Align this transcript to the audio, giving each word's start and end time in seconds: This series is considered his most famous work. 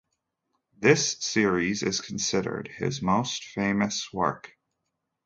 This 0.79 1.15
series 1.19 1.83
is 1.83 2.01
considered 2.01 2.67
his 2.79 3.03
most 3.03 3.43
famous 3.43 4.11
work. 4.11 4.57